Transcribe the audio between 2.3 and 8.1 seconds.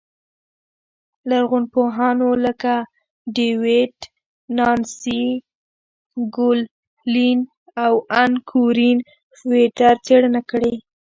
لکه ډېوېډ، نانسي ګونلین او